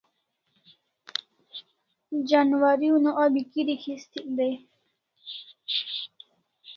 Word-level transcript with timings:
Janwari 2.27 2.87
una 2.97 3.11
abi 3.23 3.41
kirik 3.51 3.81
histik 3.85 4.25
dai 4.37 4.55